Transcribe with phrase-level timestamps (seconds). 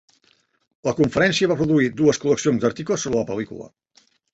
[0.87, 3.75] La conferència va produir dues col·leccions d'articles sobre la pel·lícula.